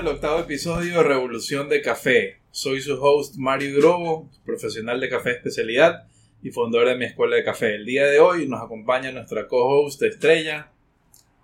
[0.00, 2.38] el octavo episodio de Revolución de Café.
[2.50, 6.04] Soy su host Mario Grobo, profesional de café especialidad
[6.42, 7.74] y fundador de mi escuela de café.
[7.74, 10.70] El día de host nos acompaña nuestra co-host estrella,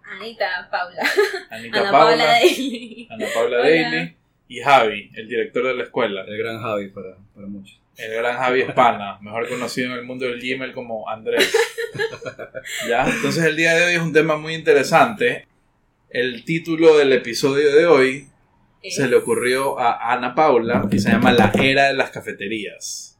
[0.02, 1.02] Anita Paula.
[1.50, 3.08] Anita Ana Paula, Paula Daily.
[3.10, 3.58] Ana Paula.
[3.58, 4.16] Daly
[4.48, 6.24] y Javi, el director de la escuela.
[6.26, 7.78] El gran Javi para, para muchos.
[7.98, 11.54] El gran Javi Espana, mejor conocido en el mundo del Gmail como Andrés.
[12.88, 13.06] ¿Ya?
[13.06, 15.46] Entonces el día de hoy es un tema muy interesante.
[16.08, 18.28] El título del episodio de hoy
[18.90, 23.18] se le ocurrió a Ana Paula y se llama La Era de las Cafeterías.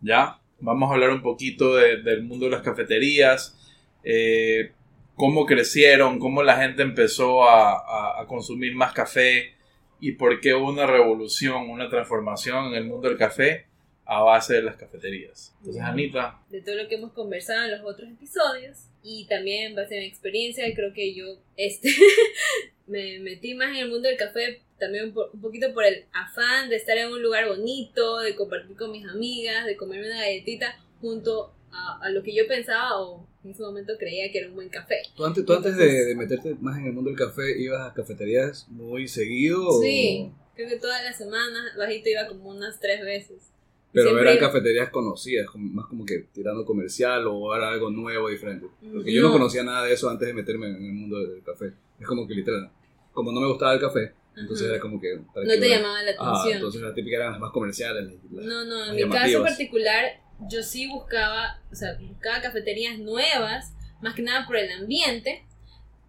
[0.00, 0.40] ¿Ya?
[0.60, 3.58] Vamos a hablar un poquito de- del mundo de las cafeterías,
[4.04, 4.72] eh,
[5.14, 9.54] cómo crecieron, cómo la gente empezó a, a- a consumir más café
[10.00, 13.66] y por qué hubo una revolución, una transformación en el mundo del café
[14.04, 15.54] a base de las cafeterías.
[15.58, 19.74] Entonces, Anita, de todo lo que hemos conversado en los otros episodios y también en
[19.74, 21.24] base a mi experiencia creo que yo
[21.56, 21.88] este
[22.86, 26.68] me metí más en el mundo del café también por- un poquito por el afán
[26.68, 30.78] de estar en un lugar bonito de compartir con mis amigas de comerme una galletita
[31.00, 34.54] junto a, a lo que yo pensaba o en ese momento creía que era un
[34.54, 37.58] buen café ¿Tú antes, tú antes de, de meterte más en el mundo del café
[37.58, 39.66] ibas a cafeterías muy seguido?
[39.66, 43.52] o- sí creo que todas las semanas bajito iba como unas tres veces
[43.92, 48.28] Pero Siempre eran iba- cafeterías conocidas, más como que tirando comercial o era algo nuevo,
[48.28, 48.66] diferente.
[48.92, 51.72] Porque yo no conocía nada de eso antes de meterme en el mundo del café.
[51.98, 52.70] Es como que literal,
[53.16, 54.74] como no me gustaba el café, entonces Ajá.
[54.74, 55.18] era como que...
[55.34, 58.04] ¿para no te llamaba la Ah, atención entonces las típicas eran las más comerciales.
[58.30, 60.04] las- No, no, en mi caso particular,
[60.48, 63.72] yo sí buscaba, o sea, buscaba cafeterías nuevas,
[64.02, 65.44] más que nada por el ambiente.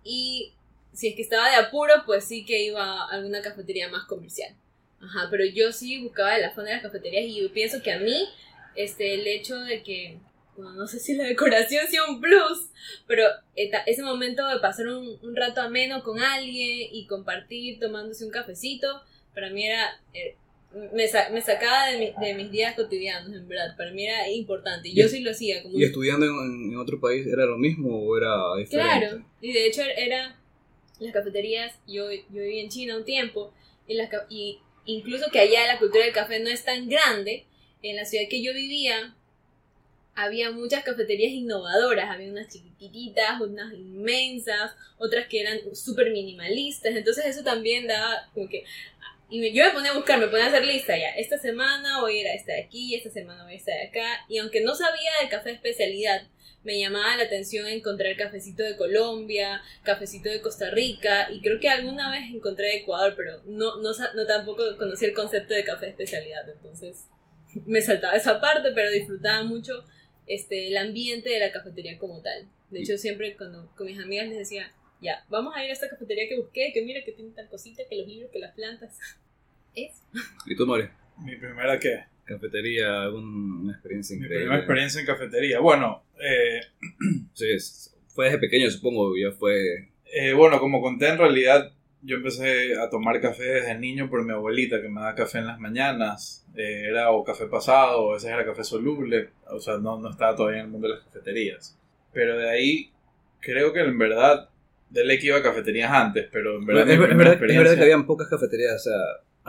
[0.04, 0.54] Y
[0.94, 4.54] si es que estaba de apuro, pues sí que iba a alguna cafetería más comercial.
[5.00, 8.00] Ajá, pero yo sí buscaba el afán de las cafeterías y yo pienso que a
[8.00, 8.28] mí,
[8.76, 10.18] este, el hecho de que,
[10.58, 12.70] bueno, no sé si la decoración sea un plus,
[13.06, 13.24] pero
[13.56, 18.88] ese momento de pasar un, un rato ameno con alguien y compartir tomándose un cafecito,
[19.34, 20.36] para mí era, eh,
[20.94, 23.76] me, sa- me sacaba de, mi- de mis días cotidianos, en verdad.
[23.78, 24.90] Para mí era importante.
[24.90, 25.62] Y yo Y- sí lo hacía.
[25.64, 29.00] Como ¿Y estudiando en, en otro país era lo mismo o era diferente?
[29.08, 29.26] Claro.
[29.42, 30.36] Y de hecho era
[31.00, 31.74] las cafeterías.
[31.88, 33.54] Yo, yo viví en China un tiempo.
[33.88, 37.46] Y, las, ca- y incluso que allá la cultura del café no es tan grande.
[37.84, 39.16] En la ciudad que yo vivía
[40.18, 42.10] había muchas cafeterías innovadoras.
[42.10, 46.96] Había unas chiquititas, unas inmensas, otras que eran súper minimalistas.
[46.96, 48.64] Entonces eso también daba como que...
[49.30, 51.10] Y me- yo me ponía a buscar, me ponía a hacer lista ya.
[51.12, 53.84] Esta semana voy a ir a esta de aquí, esta semana voy a esta de
[53.88, 54.26] acá.
[54.28, 56.24] Y aunque no sabía de café especialidad,
[56.64, 61.30] me llamaba la atención encontrar cafecito de Colombia, cafecito de Costa Rica.
[61.32, 65.14] Y creo que alguna vez encontré de Ecuador, pero no, no, no tampoco conocía el
[65.14, 66.50] concepto de café especialidad.
[66.50, 67.06] Entonces
[67.66, 69.84] me saltaba esa parte, pero disfrutaba mucho
[70.28, 72.48] este, el ambiente de la cafetería como tal.
[72.70, 74.72] De hecho, siempre cuando con mis amigas les decía,
[75.02, 77.84] ya, vamos a ir a esta cafetería que busqué, que mira que tiene tal cosita,
[77.90, 78.98] que los libros, que las plantas.
[79.76, 80.02] Es.
[80.48, 80.90] ¿Y tú, Mario?
[81.24, 84.46] mi primera que Cafetería, alguna experiencia mi increíble.
[84.46, 85.60] primera experiencia en cafetería.
[85.60, 86.62] Bueno, eh,
[87.34, 89.90] Sí, es- fue desde pequeño, supongo, ya fue...
[90.12, 91.72] Eh, bueno, como conté, en realidad
[92.02, 95.48] yo empecé a tomar café desde niño por mi abuelita que me daba café en
[95.48, 96.47] las mañanas.
[96.58, 99.30] Eh, era o café pasado, o a veces era café soluble.
[99.52, 101.78] O sea, no, no estaba todavía en el mundo de las cafeterías.
[102.14, 102.90] Pero de ahí,
[103.40, 104.50] creo que en verdad,
[104.90, 106.88] de ley que iba a cafeterías antes, pero en verdad.
[106.88, 108.94] es, es verdad, es experiencia- verdad que habían pocas cafeterías, o sea...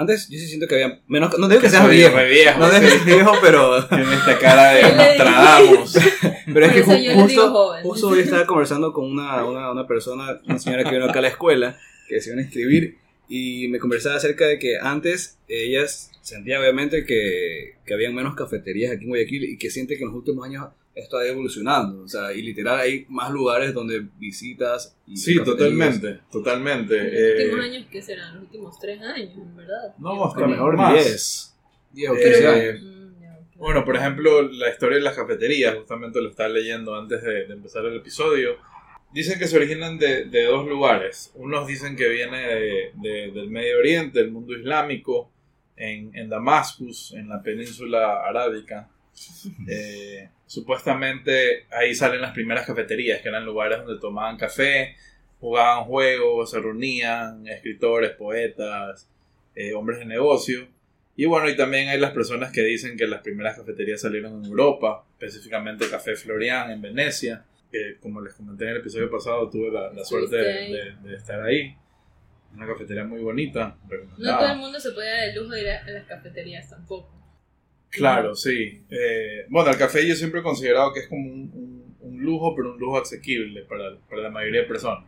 [0.01, 1.37] Antes yo sí siento que había menos...
[1.41, 3.85] No digo que seas viejo, viejo, no digo que seas viejo, pero...
[3.89, 5.99] Tiene esta cara de Nostradamus.
[6.55, 10.59] Pero es que ju- justo, justo hoy estaba conversando con una, una, una persona, una
[10.61, 11.77] señora que vino acá a la escuela,
[12.09, 12.97] que se iban a inscribir,
[13.29, 18.93] y me conversaba acerca de que antes ellas sentían obviamente que, que habían menos cafeterías
[18.93, 22.03] aquí en Guayaquil y que siente que en los últimos años esto ha ido evolucionando.
[22.03, 24.97] O sea, y literal hay más lugares donde visitas.
[25.07, 26.97] Y Sí, totalmente, totalmente.
[26.97, 28.35] Los Eh, últimos años, ¿qué serán?
[28.35, 29.95] Los últimos tres años, en verdad.
[29.99, 30.95] no, hasta mejor más.
[30.95, 31.55] 10,
[31.93, 32.81] 10 o Eh, 15 años.
[33.57, 37.53] Bueno, por ejemplo, la historia de las cafeterías, justamente lo estaba leyendo antes de, de
[37.55, 38.57] empezar el episodio.
[39.13, 41.33] Dicen que se originan de, de dos lugares.
[41.35, 45.33] Unos dicen que viene de- de- del Medio Oriente, del mundo islámico,
[45.79, 48.89] en, en Damascus, en la península arábica.
[49.69, 54.95] Eh, supuestamente ahí salen las primeras cafeterías, que eran lugares donde tomaban café,
[55.41, 59.09] jugaban juegos, se reunían escritores, poetas,
[59.57, 60.69] eh, hombres de negocio.
[61.17, 64.45] Y bueno, y también hay las personas que dicen que las primeras cafeterías salieron en
[64.45, 69.73] Europa, específicamente Café Florian en Venecia, que como les comenté en el episodio pasado, tuve
[69.73, 71.77] la, la suerte de estar ahí.
[72.55, 73.77] Una cafetería muy bonita,
[74.19, 76.69] No todo el mundo se puede dar el lujo de ir a a las cafeterías
[76.69, 77.13] tampoco.
[77.91, 78.85] Claro, sí.
[78.91, 82.55] Eh, bueno, el café yo siempre he considerado que es como un, un- un lujo,
[82.57, 85.05] pero un lujo asequible para, para la mayoría de personas.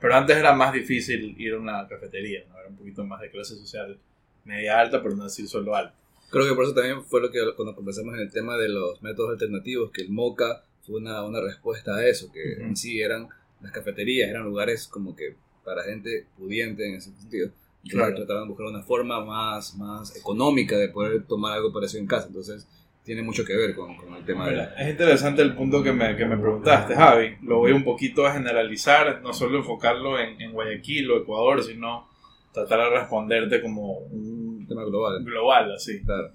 [0.00, 2.58] Pero antes era más difícil ir a una cafetería, ¿no?
[2.58, 3.98] Era un poquito más de clase social
[4.44, 5.94] media alta, pero no decir solo alta.
[6.30, 9.00] Creo que por eso también fue lo que cuando conversamos en el tema de los
[9.02, 13.28] métodos alternativos, que el moca fue una, una respuesta a eso, que en sí eran
[13.62, 17.50] las cafeterías, eran lugares como que para gente pudiente en ese sentido.
[17.88, 18.14] Claro.
[18.14, 22.28] trataban de buscar una forma más, más económica de poder tomar algo parecido en casa.
[22.28, 22.66] Entonces
[23.04, 24.52] tiene mucho que ver con, con el tema de...
[24.52, 27.36] Mira, es interesante el punto que me, que me preguntaste, Javi.
[27.42, 32.08] Lo voy un poquito a generalizar, no solo enfocarlo en, en Guayaquil o Ecuador, sino
[32.52, 35.22] tratar de responderte como un tema global.
[35.22, 36.00] global, así.
[36.02, 36.32] Claro.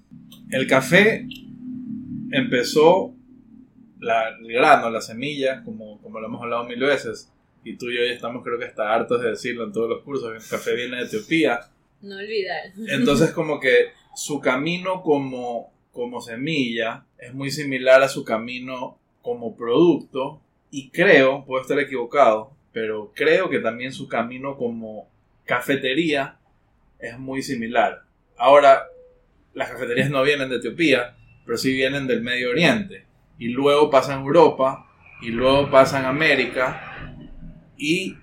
[0.50, 1.26] El café
[2.30, 3.12] empezó,
[3.98, 7.32] la, el grano, la semilla, como, como lo hemos hablado mil veces,
[7.64, 10.02] y tú y yo ya estamos creo que hasta hartos de decirlo en todos los
[10.02, 11.60] cursos, el café viene de Etiopía,
[12.00, 12.72] No olvidar.
[12.88, 19.56] entonces como que su camino como, como semilla es muy similar a su camino como
[19.56, 20.40] producto
[20.70, 25.08] y creo, puedo estar equivocado, pero creo que también su camino como
[25.44, 26.38] cafetería
[26.98, 28.02] es muy similar.
[28.36, 28.84] Ahora,
[29.52, 33.04] las cafeterías no vienen de Etiopía, pero sí vienen del Medio Oriente
[33.38, 34.86] y luego pasan a Europa
[35.22, 37.09] y luego pasan a América
[37.80, 38.16] y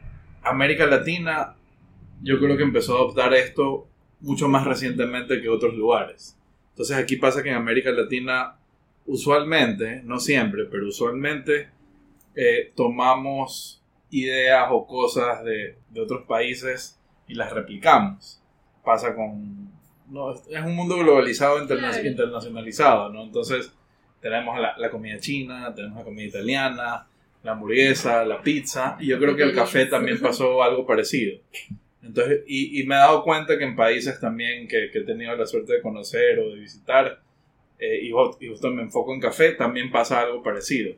[0.43, 1.55] América Latina
[2.21, 3.87] yo creo que empezó a adoptar esto
[4.21, 6.37] mucho más recientemente que otros lugares.
[6.69, 8.55] Entonces aquí pasa que en América Latina
[9.05, 11.69] usualmente, no siempre, pero usualmente
[12.35, 13.81] eh, tomamos
[14.11, 18.41] ideas o cosas de, de otros países y las replicamos.
[18.83, 19.71] Pasa con...
[20.09, 22.07] No, es un mundo globalizado, interna- Claro.
[22.07, 23.23] internacionalizado, ¿no?
[23.23, 23.73] Entonces
[24.21, 27.07] tenemos la, la comida china, tenemos la comida italiana,
[27.43, 31.39] la hamburguesa, la pizza, y yo creo que el café también pasó algo parecido.
[32.01, 35.35] Entonces, y, y me he dado cuenta que en países también que, que he tenido
[35.35, 37.21] la suerte de conocer o de visitar,
[37.79, 40.95] eh, y, y justo me enfoco en café, también pasa algo parecido.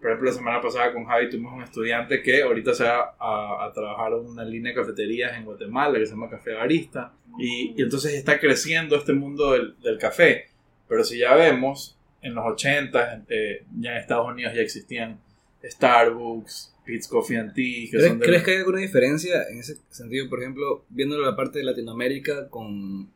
[0.00, 3.64] Por ejemplo, la semana pasada con Javi tuvimos un estudiante que ahorita se va a,
[3.64, 7.12] a trabajar en una línea de cafeterías en Guatemala que se llama Café Barista.
[7.38, 10.48] Y, y entonces está creciendo este mundo del, del café.
[10.88, 15.20] Pero si ya vemos, en los 80 eh, ya en Estados Unidos ya existían
[15.64, 17.84] Starbucks, Pete's Coffee and Tea.
[17.90, 21.18] Que ¿Crees, son del- crees que hay alguna diferencia en ese sentido, por ejemplo, viendo
[21.18, 23.10] la parte de Latinoamérica con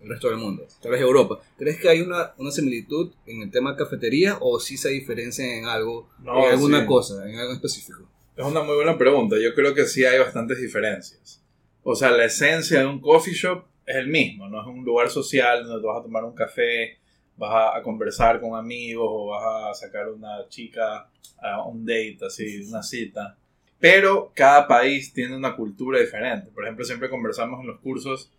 [0.00, 0.66] el resto del mundo?
[0.80, 1.40] Tal vez Europa.
[1.58, 5.66] ¿Crees que hay una, una similitud en el tema cafetería o sí se diferencia en
[5.66, 6.86] algo, No, en alguna sí.
[6.86, 8.08] cosa, en algo específico?
[8.36, 9.36] Es una muy buena pregunta.
[9.42, 11.42] Yo creo que sí hay bastantes diferencias.
[11.82, 14.60] O sea, la esencia de un coffee shop es el mismo, ¿no?
[14.60, 16.98] Es un lugar social donde tú vas a tomar un café,
[17.36, 22.64] vas a, conversar con amigos o vas a sacar una chica a un date, así,
[22.68, 23.36] una cita.
[23.78, 26.50] Pero cada país tiene una cultura diferente.
[26.50, 28.32] Por ejemplo, siempre conversamos en los cursos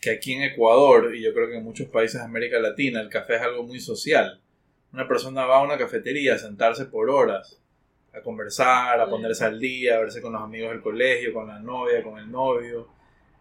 [0.00, 3.08] que aquí en Ecuador, y yo creo que en muchos países de América Latina, el
[3.08, 4.40] café es algo muy social.
[4.92, 7.60] Una persona va a una cafetería a sentarse por horas,
[8.12, 11.60] a conversar, a ponerse al día, a verse con los amigos del colegio, con la
[11.60, 12.88] novia, con el novio,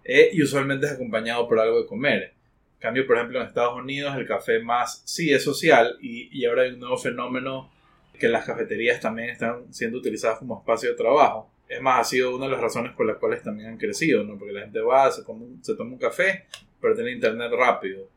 [0.04, 2.34] eh, y usualmente es acompañado por algo de comer.
[2.80, 6.64] Cambio, por ejemplo, en Estados Unidos el café más sí es social y, y ahora
[6.64, 7.70] hay un nuevo fenómeno
[8.18, 11.50] que las cafeterías también están siendo utilizadas como espacio de trabajo.
[11.68, 14.38] Es más, ha sido una de las razones por las cuales también han crecido, ¿no?
[14.38, 16.46] Porque la gente va, se, come un- se toma un café,
[16.82, 18.08] pero tiene internet rápido.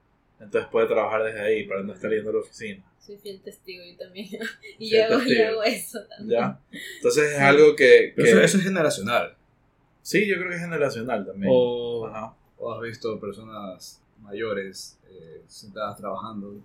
[0.40, 2.82] Entonces puede trabajar desde ahí para no estar yendo a la oficina.
[2.98, 4.28] Soy fiel testigo yo también.
[4.78, 6.40] y yo, hago- yo hago eso también.
[6.40, 6.58] ¿Ya?
[6.96, 8.14] Entonces es algo que...
[8.16, 9.36] Eso, eso es generacional.
[10.02, 11.52] Sí, yo creo que es generacional también.
[11.54, 12.34] O, Ajá.
[12.58, 16.62] o has visto personas mayores eh, sentadas trabajando,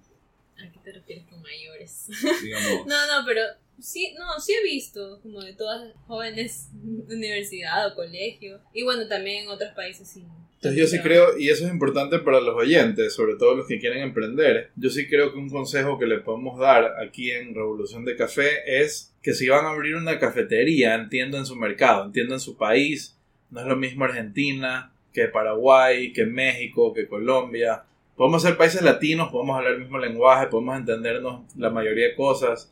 [0.60, 2.08] ¿A qué te refieres con mayores?
[2.42, 2.86] digamos.
[2.88, 3.42] No, no, pero
[3.80, 8.60] sí, no, sí he visto como de todas jóvenes de universidad o colegio.
[8.74, 10.24] Y bueno, también en otros países sí.
[10.56, 13.80] Entonces yo sí creo, y eso es importante para los oyentes, sobre todo los que
[13.80, 18.04] quieren emprender, yo sí creo que un consejo que le podemos dar aquí en Revolución
[18.06, 22.58] de Café es que si van a abrir una cafetería, entiendan su mercado, entiendan su
[22.58, 23.16] país,
[23.52, 27.84] no es lo mismo Argentina que Paraguay, que México, que Colombia.
[28.16, 32.72] Podemos ser países latinos, podemos hablar el mismo lenguaje, podemos entendernos la mayoría de cosas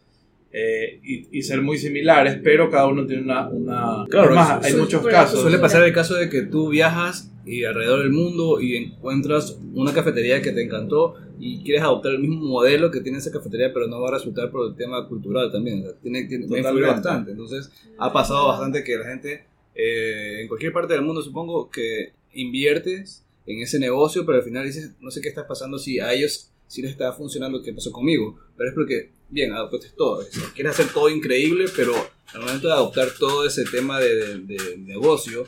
[0.52, 3.50] eh, y, y ser muy similares, pero cada uno tiene una...
[3.50, 4.06] una...
[4.10, 5.42] Claro, hay muchos casos.
[5.42, 9.92] Suele pasar el caso de que tú viajas y alrededor del mundo y encuentras una
[9.92, 13.88] cafetería que te encantó y quieres adoptar el mismo modelo que tiene esa cafetería, pero
[13.88, 15.80] no va a resultar por el tema cultural también.
[15.80, 16.90] O sea, tiene, tiene, Totalmente.
[16.90, 17.32] bastante.
[17.32, 22.14] Entonces, ha pasado bastante que la gente, eh, en cualquier parte del mundo, supongo, que
[22.36, 26.14] inviertes en ese negocio, pero al final dices, no sé qué está pasando si a
[26.14, 28.40] ellos sí les está funcionando, qué pasó conmigo.
[28.58, 30.20] Pero es porque, bien, adoptaste todo.
[30.20, 31.94] o sea, quieres hacer todo increíble, pero
[32.34, 35.46] al momento de adoptar todo ese tema de, de- de negocio,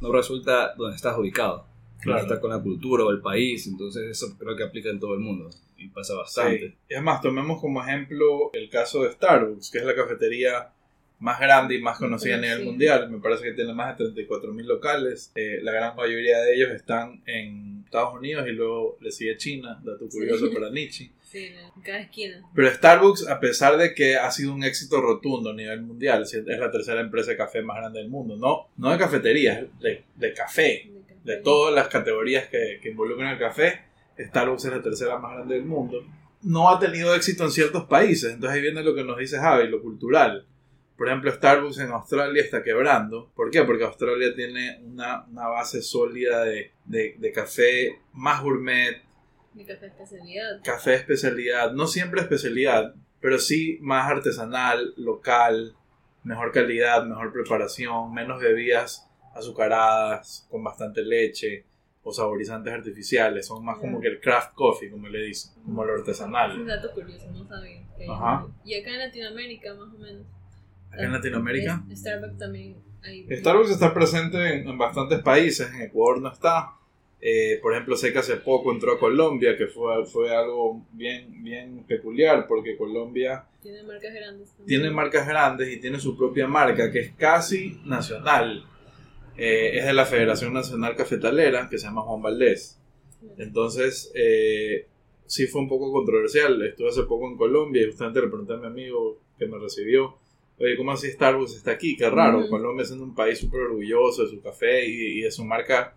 [0.00, 1.66] no resulta donde estás ubicado.
[2.02, 2.22] Claro.
[2.22, 5.20] Está con la cultura o el país, entonces eso creo que aplica en todo el
[5.20, 6.68] mundo y pasa bastante.
[6.70, 6.74] Sí.
[6.88, 10.72] Es más, tomemos como ejemplo el caso de Starbucks, que es la cafetería
[11.20, 12.64] más grande y más conocida a nivel Sí.
[12.64, 13.10] mundial.
[13.10, 15.30] Me parece que tiene más de 34 mil locales.
[15.34, 19.80] Eh, la gran mayoría de ellos están en Estados Unidos y luego le sigue China,
[19.84, 21.10] dato curioso para Nietzsche.
[21.22, 21.46] Sí,
[21.76, 22.42] en cada esquina.
[22.54, 26.34] Pero Starbucks, a pesar de que ha sido un éxito rotundo a nivel mundial, es
[26.34, 30.32] la tercera empresa de café más grande del mundo, no, no de cafeterías, de, de
[30.34, 30.90] café,
[31.22, 33.80] de todas las categorías que, que involucran el café,
[34.18, 36.02] Starbucks es la tercera más grande del mundo.
[36.42, 39.68] No ha tenido éxito en ciertos países, entonces ahí viene lo que nos dice Javi,
[39.68, 40.46] lo cultural.
[41.00, 43.30] Por ejemplo, Starbucks en Australia está quebrando.
[43.34, 43.62] ¿Por qué?
[43.64, 49.00] Porque Australia tiene una, una base sólida de, de- de café más gourmet,
[49.54, 50.60] De café especialidad.
[50.62, 55.74] café especialidad, no siempre especialidad, pero sí más artesanal, local,
[56.22, 61.64] mejor calidad, mejor preparación, menos bebidas azucaradas, con bastante leche
[62.02, 65.88] o saborizantes artificiales, son más como que el craft coffee, como le dicen, como el
[65.88, 66.66] Es un artesanal.
[66.66, 67.80] dato curioso, no sabía.
[67.96, 68.46] que- Ajá.
[68.66, 70.26] Y acá en Latinoamérica, más o menos.
[70.90, 71.84] Acá en Latinoamérica.
[71.90, 72.76] Es- Starbucks también.
[73.02, 76.72] Hay Starbucks está presente en, en bastantes países, en Ecuador no está.
[77.22, 81.42] Eh, por ejemplo, sé que hace poco entró a Colombia, que fue, fue algo bien,
[81.42, 84.48] bien peculiar, porque Colombia Tiene marcas grandes.
[84.50, 84.66] también.
[84.66, 88.64] tiene marcas grandes y tiene su propia marca que es casi nacional.
[89.36, 92.78] Eh, es de la Federación Nacional Cafetalera que se llama Juan Valdés.
[93.38, 94.86] Entonces, eh,
[95.26, 96.60] sí fue un poco controversial.
[96.62, 100.16] Estuve hace poco en Colombia y justamente le pregunté a mi amigo que me recibió,
[100.60, 101.96] oye, ¿cómo así Starbucks está aquí?
[101.96, 102.50] Qué raro, Ujú.
[102.50, 105.94] Colombia siendo un país súper orgulloso de su café y, y de su marca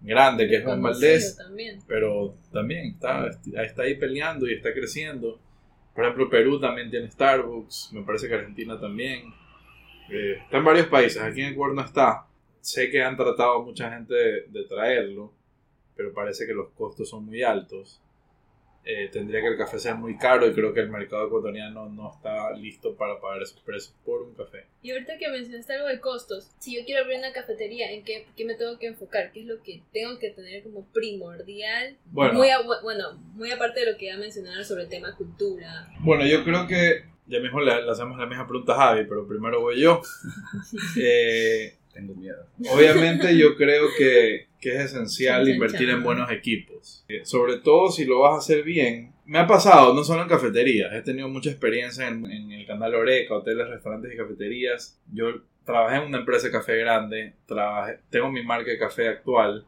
[0.00, 1.78] grande que es Juan Valdés También.
[1.86, 3.30] pero también está,
[3.62, 5.40] está ahí peleando y está creciendo.
[5.94, 9.32] Por ejemplo, Perú también tiene Starbucks, me parece que Argentina también.
[10.10, 12.26] Eh, está en varios países, aquí en Ecuador no está.
[12.60, 15.32] Sé que han tratado a mucha gente de, de traerlo,
[15.96, 18.01] pero parece que los costos son muy altos.
[18.84, 22.10] Eh, tendría que el café ser muy caro y creo que el mercado ecuatoriano no
[22.12, 24.66] está listo para pagar esos precios por un café.
[24.82, 28.26] Y ahorita que mencionaste algo de costos, si yo quiero abrir una cafetería, ¿en qué,
[28.36, 29.30] qué me tengo que enfocar?
[29.30, 31.96] ¿Qué es lo que tengo que tener como primordial?
[32.06, 32.34] Bueno.
[32.34, 35.88] Muy, a- bueno, muy aparte de lo que ya mencionaron sobre el tema cultura.
[36.00, 39.28] Bueno, yo creo que ya mismo le, le hacemos la misma pregunta a Javi, pero
[39.28, 40.02] primero voy yo.
[41.00, 42.46] Eh, Tengo miedo.
[42.70, 47.04] Obviamente yo creo que, que es esencial invertir en buenos equipos.
[47.08, 49.12] Eh, Sobre todo si lo vas a hacer bien.
[49.24, 52.94] Me ha pasado, no solo en cafeterías, he tenido mucha experiencia en, en el canal
[52.94, 55.00] Oreca, hoteles, restaurantes y cafeterías.
[55.12, 59.64] Yo trabajé en una empresa de café grande, trabajé, tengo mi marca de café actual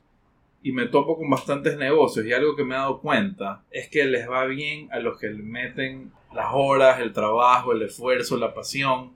[0.62, 4.04] y me topo con bastantes negocios y algo que me he dado cuenta es que
[4.06, 8.54] les va bien a los que le meten las horas, el trabajo, el esfuerzo, la
[8.54, 9.12] pasión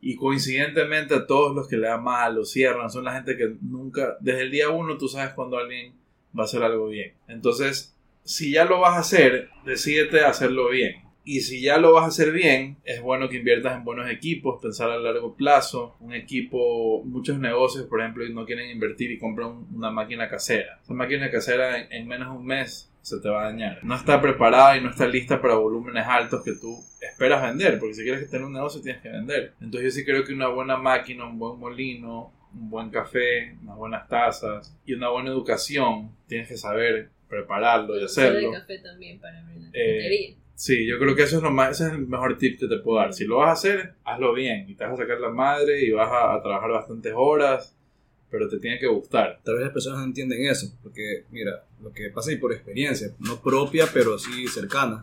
[0.00, 4.16] y coincidentemente todos los que le dan mal o cierran son la gente que nunca,
[4.20, 5.94] desde el día uno tú sabes cuando alguien
[6.36, 7.12] va a hacer algo bien.
[7.28, 11.02] Entonces, si ya lo vas a hacer, decídete a hacerlo bien.
[11.22, 14.60] Y si ya lo vas a hacer bien, es bueno que inviertas en buenos equipos,
[14.60, 15.96] pensar a largo plazo.
[16.00, 20.80] Un equipo, muchos negocios, por ejemplo, no quieren invertir y compran una máquina casera.
[20.82, 23.80] Esa máquina casera en, en menos de un mes se te va a dañar.
[23.82, 26.82] No está preparada y no está lista para volúmenes altos que tú
[27.20, 29.52] esperas vender, porque si quieres tener un negocio tienes que vender.
[29.60, 33.76] Entonces yo sí creo que una buena máquina, un buen molino, un buen café, unas
[33.76, 38.54] buenas tazas y una buena educación, tienes que saber prepararlo y hacerlo.
[38.54, 40.34] el café también para abrir Eh.
[40.54, 42.78] Sí, yo creo que eso es lo más, ese es el mejor tip que te
[42.78, 43.12] puedo dar.
[43.12, 45.90] Si lo vas a hacer, hazlo bien y te vas a sacar la madre y
[45.90, 47.76] vas a, a trabajar bastantes horas,
[48.30, 49.40] pero te tiene que gustar.
[49.42, 53.14] Tal vez las personas no entienden eso, porque mira, lo que pasa y por experiencia,
[53.18, 55.02] no propia, pero sí cercana,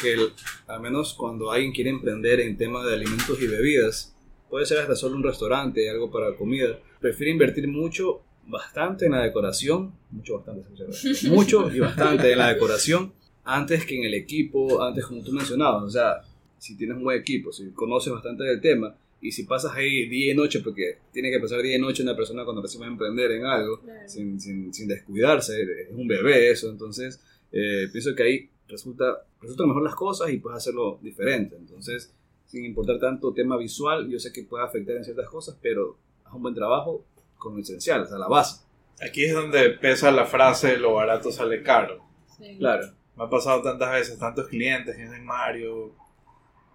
[0.00, 0.32] que el-
[0.68, 4.14] al menos cuando alguien quiere emprender en tema de alimentos y bebidas,
[4.48, 9.22] puede ser hasta solo un restaurante, algo para comida, prefiere invertir mucho, bastante en la
[9.22, 13.12] decoración, mucho, bastante, mucho y bastante en la decoración,
[13.44, 16.22] antes que en el equipo, antes como tú mencionabas, o sea,
[16.58, 20.32] si tienes un buen equipo, si conoces bastante del tema, y si pasas ahí día
[20.32, 23.30] y noche, porque tiene que pasar día y noche una persona cuando recibe a emprender
[23.32, 24.08] en algo, Claro.
[24.08, 29.68] sin, sin, sin descuidarse, es un bebé eso, entonces eh, pienso que ahí resulta, resultan
[29.68, 32.12] mejor las cosas y puedes hacerlo diferente, entonces
[32.46, 36.34] sin importar tanto tema visual, yo sé que puede afectar en ciertas cosas, pero haz
[36.34, 37.04] un buen trabajo
[37.38, 38.62] con lo esencial, o sea, la base.
[39.00, 42.04] Aquí es donde pesa la frase lo barato sale caro.
[42.36, 42.56] Sí.
[42.58, 42.86] Claro.
[43.16, 45.92] Me ha pasado tantas veces, tantos clientes que dicen, Mario,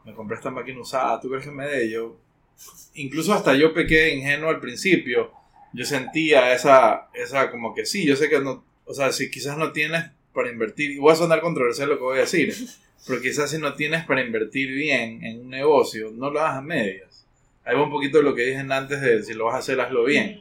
[0.06, 1.90] me compré esta máquina usada, ¿tú crees que me dé?
[1.90, 2.18] Yo,
[2.96, 5.32] incluso hasta yo pequé ingenuo al principio,
[5.74, 9.58] yo sentía esa, esa como que sí, yo sé que no, o sea, si quizás
[9.58, 12.54] no tienes para invertir, y voy a sonar controversial lo que voy a decir,
[13.06, 16.62] pero quizás si no tienes para invertir bien en un negocio, no lo hagas a
[16.62, 17.26] medias.
[17.64, 20.06] Ahí va un poquito lo que dije antes de si lo vas a hacer, hazlo
[20.06, 20.40] bien.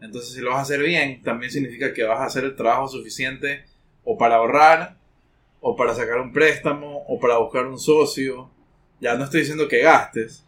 [0.00, 2.88] Entonces, si lo vas a hacer bien, también significa que vas a hacer el trabajo
[2.88, 3.64] suficiente
[4.04, 4.96] o para ahorrar,
[5.60, 8.50] o para sacar un préstamo, o para buscar un socio.
[9.00, 10.46] Ya no estoy diciendo que gastes.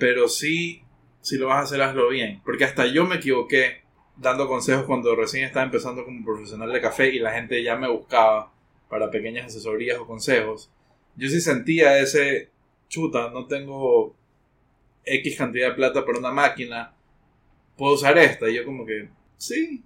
[0.00, 0.82] Pero sí,
[1.20, 2.40] si lo vas a hacer, hazlo bien.
[2.44, 3.82] Porque hasta yo me equivoqué
[4.16, 7.88] dando consejos cuando recién estaba empezando como profesional de café y la gente ya me
[7.88, 8.52] buscaba
[8.88, 10.70] para pequeñas asesorías o consejos.
[11.16, 12.48] Yo sí sentía ese
[12.88, 14.16] chuta, no tengo
[15.04, 16.94] X cantidad de plata para una máquina,
[17.76, 18.48] puedo usar esta.
[18.48, 19.84] Y yo como que, sí,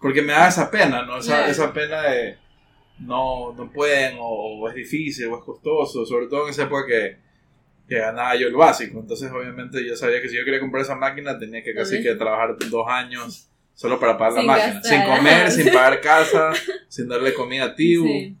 [0.00, 1.18] porque me da esa pena, ¿no?
[1.18, 2.38] Esa, esa pena de
[2.98, 6.86] no, no pueden o, o es difícil o es costoso, sobre todo en esa época
[6.86, 7.23] que,
[7.88, 8.98] que ganaba yo el básico.
[9.00, 12.14] Entonces obviamente yo sabía que si yo quería comprar esa máquina tenía que casi que
[12.14, 14.92] trabajar dos años solo para pagar Sin la máquina, gastar.
[14.92, 16.52] sin comer, sin pagar casa,
[16.88, 18.06] sin darle comida a Tibu.
[18.06, 18.36] Sí.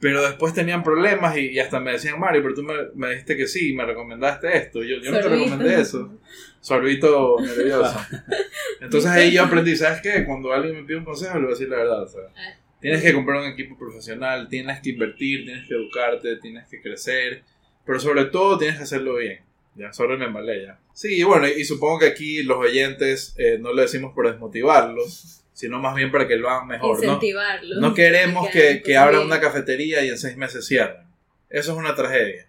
[0.00, 3.36] Pero después tenían problemas y, y hasta me decían, Mario, pero tú me, me dijiste
[3.36, 4.82] que sí, me recomendaste esto.
[4.82, 6.18] Yo, yo no te recomendé eso.
[6.60, 8.00] Sorbito nervioso.
[8.80, 10.24] Entonces ahí yo aprendí, ¿sabes qué?
[10.24, 12.02] Cuando alguien me pide un consejo, le voy a decir la verdad.
[12.02, 12.56] o sea, Ah.
[12.80, 17.44] tienes que comprar un equipo profesional, tienes que invertir, tienes que educarte, tienes que crecer.
[17.84, 19.40] Pero sobre todo tienes que hacerlo bien.
[19.74, 20.78] Ya, sobre embalé ya.
[20.92, 25.42] Sí, y bueno, y supongo que aquí los oyentes eh, no lo decimos por desmotivarlos,
[25.54, 26.98] sino más bien para que lo hagan mejor.
[26.98, 27.04] ¿no?
[27.04, 27.80] Incentivarlo.
[27.80, 31.06] No queremos Que que, abran una cafetería y en seis meses cierren.
[31.48, 32.48] Eso es una tragedia.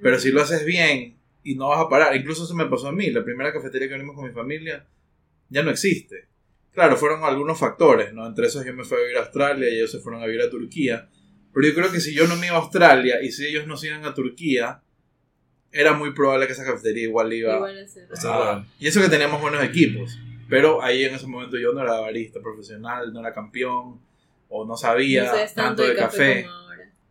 [0.00, 2.92] Pero si lo haces bien y no vas a parar, incluso eso me pasó a
[2.92, 4.86] mí, la primera cafetería que abrimos con mi familia
[5.48, 6.28] ya no existe.
[6.72, 8.26] Claro, fueron algunos factores, ¿no?
[8.26, 10.42] Entre esos yo me fui a vivir a Australia y ellos se fueron a vivir
[10.42, 11.08] a Turquía.
[11.52, 13.76] Pero yo creo que si yo no me iba a Australia y si ellos no
[13.76, 14.80] se iban a Turquía,
[15.70, 18.08] era muy probable que esa cafetería igual iba Igual hacer.
[18.24, 20.18] Ah, y eso que teníamos buenos equipos.
[20.48, 24.00] Pero ahí en ese momento yo no era barista profesional, no era campeón,
[24.48, 26.46] o no sabía No tanto de café.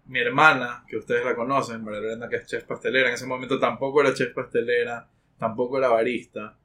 [0.06, 3.60] Mi hermana, que ustedes la conocen, María Lorena, que es chef pastelera, en ese momento
[3.60, 5.08] tampoco era chef pastelera,
[5.40, 6.56] tampoco era barista.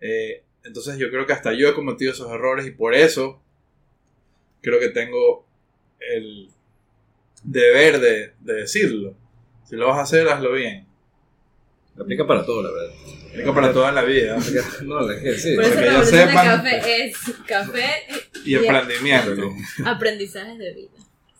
[0.00, 3.40] Eh, entonces yo creo que hasta yo he cometido esos errores y por eso
[4.60, 5.46] creo que tengo
[6.00, 6.50] el
[7.44, 9.14] deber de, de decirlo.
[9.64, 10.86] Si lo vas a hacer, hazlo bien.
[12.00, 12.94] Aplica para todo, la verdad.
[13.30, 14.36] Aplica para toda la vida.
[14.82, 15.54] No, es que sí.
[15.54, 17.90] Por eso que la versión de café es café
[18.44, 19.50] Y emprendimiento.
[19.84, 20.90] aprendizajes de vida.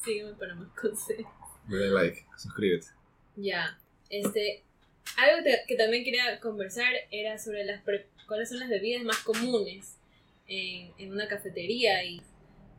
[0.05, 1.33] Sígueme para más consejos.
[1.69, 2.87] Dale like, suscríbete.
[3.37, 3.79] Ya,
[4.11, 4.65] este,
[5.17, 9.19] algo te- que también quería conversar era sobre las pre- cuáles son las bebidas más
[9.19, 9.97] comunes
[10.49, 12.21] en, en una cafetería y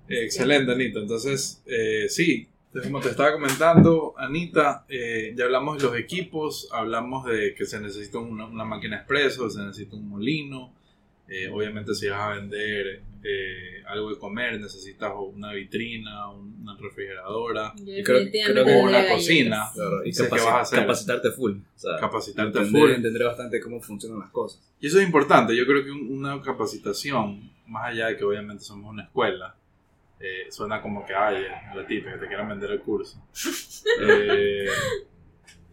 [0.09, 0.99] Excelente, Anita.
[0.99, 2.47] Entonces, eh, sí,
[2.83, 7.79] como te estaba comentando, Anita, eh, ya hablamos de los equipos, hablamos de que se
[7.79, 10.73] necesita una, una máquina expreso, se necesita un molino.
[11.31, 17.71] eh, obviamente, si vas a vender eh, algo de comer, necesitas una vitrina, una refrigeradora,
[17.77, 19.69] Y creo- definitivamente creo que tendría una cocina.
[19.75, 20.79] Claro, y capaci- vas a hacer.
[20.79, 21.51] capacitarte full.
[21.53, 22.91] O sea, capacitarte entender, full.
[22.91, 24.59] entender bastante cómo funcionan las cosas.
[24.79, 25.55] Y eso es importante.
[25.55, 29.55] Yo creo que un- una capacitación, más allá de que obviamente somos una escuela,
[30.19, 31.43] eh, suena como que, ay,
[31.75, 33.21] la tipa que te quieran vender el curso.
[34.01, 34.65] Eh,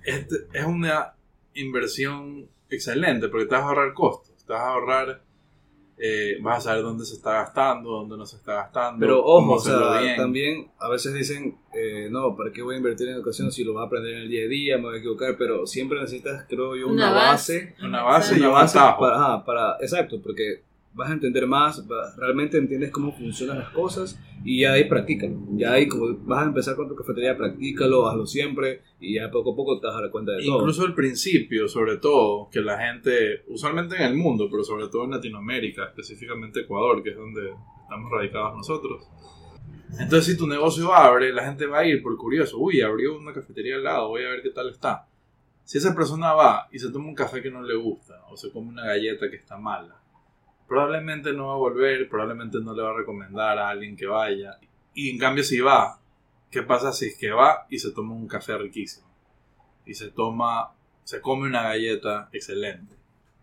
[0.05, 1.15] este- es una
[1.55, 4.45] inversión excelente porque te vas a ahorrar costos.
[4.45, 5.23] Te vas a ahorrar,
[5.99, 9.01] eh, vas a saber dónde se está gastando, dónde no se está gastando.
[9.01, 10.17] Pero ojo, o sea, bien.
[10.17, 13.75] también a veces dicen, eh, no, ¿para qué voy a invertir en educación si lo
[13.75, 14.77] vas a aprender en el día a día?
[14.79, 17.71] Me voy a equivocar, pero siempre necesitas, creo yo, una, Una base.
[17.73, 17.85] base.
[17.87, 19.01] Una base y Una un base atajo.
[19.01, 20.63] para, ajá, para, exacto, porque
[20.97, 25.37] vas a entender más, realmente entiendes cómo funcionan las cosas y ya ahí practícalo.
[25.53, 29.53] Ya ahí, como vas a empezar con tu cafetería, practícalo, hazlo siempre y ya poco
[29.53, 30.59] a poco te vas a dar cuenta de todo.
[30.59, 35.05] Incluso al principio, sobre todo, que la gente, usualmente en el mundo, pero sobre todo
[35.05, 37.51] en Latinoamérica, específicamente Ecuador, que es donde
[37.83, 39.07] estamos radicados nosotros.
[39.91, 42.59] Entonces, si tu negocio abre, la gente va a ir por curioso.
[42.59, 45.07] Uy, abrió una cafetería al lado, voy a ver qué tal está.
[45.63, 48.51] Si esa persona va y se toma un café que no le gusta, o se
[48.51, 50.01] come una galleta que está mala,
[50.69, 54.59] probablemente no va a volver, probablemente no le va a recomendar a alguien que vaya.
[54.95, 55.99] Y en cambio, si va,
[56.51, 59.07] ¿qué pasa si es que va y se toma un café riquísimo?
[59.89, 60.73] y se toma,
[61.05, 62.93] se come una galleta excelente.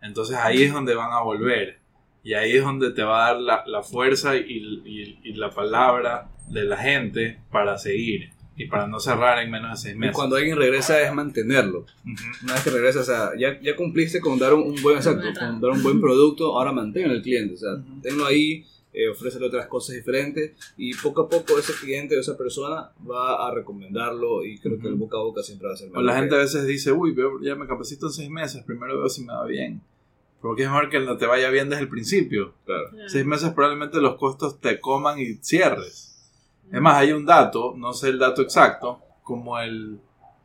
[0.02, 1.78] Entonces ahí es donde van a volver.
[2.22, 4.42] Y ahí es donde te va a dar la, la fuerza y,
[4.84, 9.70] y- y la palabra de la gente para seguir y para no cerrar en menos
[9.70, 10.14] de seis Y meses.
[10.16, 11.80] cuando alguien regresa es mantenerlo.
[11.80, 12.14] Ujú.
[12.44, 15.26] Una vez que regresas, o sea, ya, ya cumpliste con dar un, un buen exacto,
[15.38, 18.00] con dar un buen producto, ahora mantén al cliente, o sea, Ujú.
[18.02, 22.36] tenlo ahí, eh, ofrécele otras cosas diferentes y poco a poco ese cliente o esa
[22.38, 25.90] persona va a recomendarlo y creo que el boca a boca siempre va a ser
[25.92, 28.96] O la gente a veces dice, uy, veo- ya me capacito en seis meses, primero
[28.96, 29.80] veo si me va bien.
[30.40, 32.52] Porque es mejor que no te vaya bien desde el principio.
[32.66, 32.90] Claro.
[32.90, 33.08] Claro.
[33.08, 36.03] Seis meses probablemente los costos te coman y cierres.
[36.72, 40.00] Es más, hay un dato, no sé el dato exacto, como el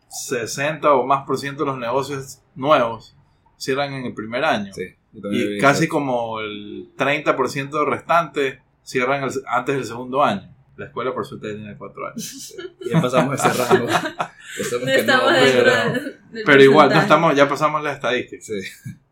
[0.09, 3.15] 60 o más por ciento de los negocios nuevos
[3.57, 4.73] cierran en el primer año.
[4.73, 4.83] Sí,
[5.31, 5.91] y casi eso.
[5.91, 10.53] como el 30% restante cierran el- antes del segundo año.
[10.77, 12.55] La escuela por suerte tiene cuatro años.
[12.91, 13.85] Ya pasamos ese rango.
[13.87, 15.93] No que estamos no, dentro pero-
[16.31, 18.41] del Pero igual, no estamos, ya pasamos la estadística.
[18.43, 18.61] Sí.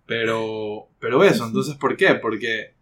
[0.06, 2.16] Pero, pero eso, entonces, ¿por qué?
[2.16, 2.74] Porque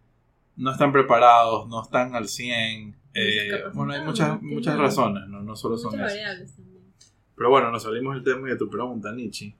[0.55, 2.95] no están preparados, no están al 100.
[3.15, 6.53] Eh, bueno, hay muchas, muchas razones, no, no solo son esas.
[7.35, 9.55] Pero bueno, nos salimos del tema de tu pregunta, Nietzsche.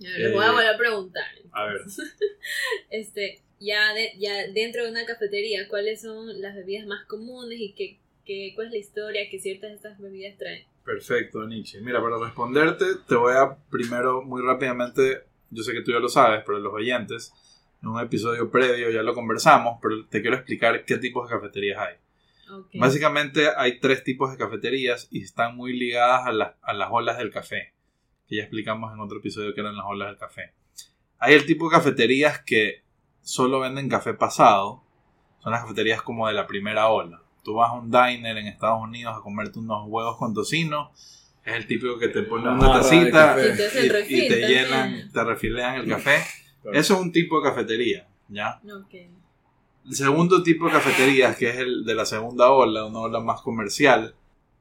[0.00, 1.24] A ver, les voy a Eh, volver a preguntar.
[1.52, 1.80] A ver,
[2.90, 7.72] Este, ya, de- ya dentro de una cafetería, ¿cuáles son las bebidas más comunes y
[7.72, 10.64] qué, qué, cuál es la historia que ciertas de estas bebidas traen?
[10.84, 11.80] perfecto, Nietzsche.
[11.82, 16.08] Mira, para responderte, te voy a primero, muy rápidamente, yo sé que tú ya lo
[16.08, 17.30] sabes, pero los oyentes,
[17.82, 21.78] en un episodio previo ya lo conversamos, pero te quiero explicar qué tipos de cafeterías
[21.78, 21.96] hay.
[22.50, 22.70] Ok.
[22.74, 27.18] Básicamente hay tres tipos de cafeterías y están muy ligadas a, las- a las olas
[27.18, 27.74] del café,
[28.26, 30.52] que ya explicamos en otro episodio que eran las olas del café.
[31.18, 32.82] Hay el tipo de cafeterías que
[33.22, 34.82] solo venden café pasado,
[35.40, 37.22] son las cafeterías como de la primera ola.
[37.44, 40.92] Tú vas a un diner en Estados Unidos a comerte unos huevos con tocino,
[41.44, 43.36] es el típico que te ponen La una tacita.
[43.38, 44.64] Y te hacen y, refil y te también.
[44.64, 46.16] llenan, te refilean el café.
[46.72, 48.60] Eso es un tipo de cafetería, ¿ya?
[48.64, 48.94] Ok.
[49.88, 53.40] El segundo tipo de cafeterías, que es el de la segunda ola, una ola más
[53.40, 54.14] comercial,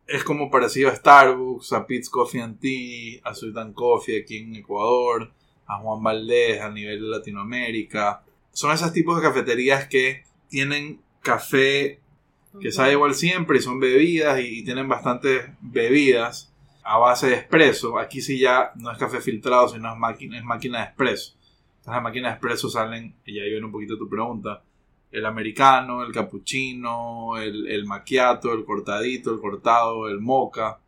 [0.08, 4.38] es como parecido a Starbucks, a Pete's Coffee and Tea, a Sweet and Coffee aquí
[4.38, 5.30] en Ecuador,
[5.66, 8.24] a Juan Valdez a nivel de Latinoamérica.
[8.54, 12.00] Son esos tipos de cafeterías que tienen café
[12.62, 18.00] que sabe igual siempre y son bebidas y, tienen bastantes bebidas a base de espresso.
[18.00, 21.36] Aquí sí ya no es café filtrado, sino es máquina, es de espresso.
[21.80, 24.64] Entonces las máquinas de espresso salen, y ahí viene un poquito tu pregunta,
[25.12, 30.80] el americano, el cappuccino, el, el macchiato, el cortadito, el cortado, el mocha.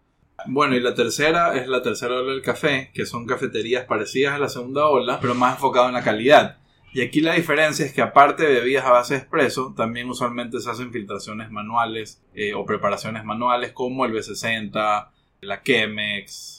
[0.46, 4.40] Bueno, y la tercera es la tercera ola del café, que son cafeterías parecidas a
[4.40, 6.58] la segunda ola, pero más enfocado en la calidad.
[6.92, 10.60] Y aquí la diferencia es que aparte de bebidas a base de espresso, también usualmente
[10.60, 15.10] se hacen filtraciones manuales eh, o preparaciones manuales como el B60,
[15.42, 16.59] la Chemex,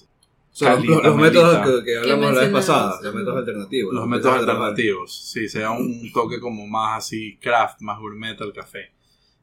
[0.60, 3.94] sea, los, Calita, los métodos que, que hablamos la vez pasada, los métodos alternativos.
[3.94, 5.30] los métodos alternativos.
[5.32, 8.92] Sí, se da un toque como más así craft, más gourmet al café.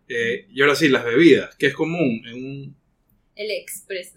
[0.07, 2.77] Eh, y ahora sí, las bebidas, que es común en un...
[3.35, 4.13] El express.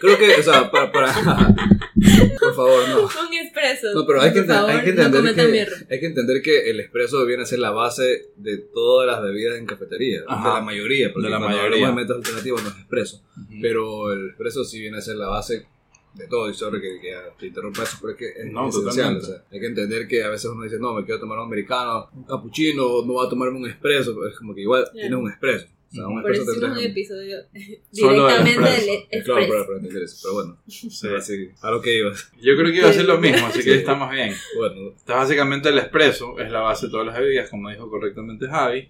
[0.00, 0.92] Creo que, o sea, para.
[0.92, 1.12] para
[2.38, 3.00] por favor, no.
[3.02, 3.88] Un expreso.
[3.92, 7.26] No, pero hay que, favor, hay, que entender que, hay que entender que el espresso
[7.26, 10.20] viene a ser la base de todas las bebidas en cafetería.
[10.28, 10.50] Ajá.
[10.50, 11.64] De la mayoría, porque De la mayoría.
[11.64, 13.24] hablamos de métodos alternativos no es espresso.
[13.60, 15.66] Pero el espresso sí viene a ser la base
[16.14, 16.50] de todo.
[16.50, 19.16] Y sorry que, que te interrumpa eso, pero es que es No, esencial.
[19.16, 21.44] O sea, hay que entender que a veces uno dice, no, me quiero tomar un
[21.46, 24.14] americano, un cappuccino, no voy a tomarme un espresso.
[24.14, 25.66] pero Es como que igual tienes un espresso.
[25.66, 27.36] O sea, un Por eso hicimos un episodio
[27.90, 29.24] directamente del expreso.
[29.24, 29.48] Claro, expreso.
[29.48, 30.16] para, para entender eso.
[30.22, 31.08] Pero bueno, Sí.
[31.16, 32.32] así, a lo que ibas.
[32.40, 33.78] Yo creo que iba a ser lo mismo, así que Sí.
[33.78, 34.32] estamos bien.
[34.56, 38.46] Bueno, Entonces, básicamente el espresso es la base de todas las bebidas, como dijo correctamente
[38.46, 38.88] Javi.